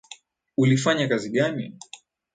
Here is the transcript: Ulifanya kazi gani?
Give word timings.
Ulifanya 0.57 1.07
kazi 1.07 1.29
gani? 1.31 1.77